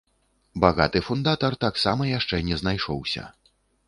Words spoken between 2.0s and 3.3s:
яшчэ не знайшоўся.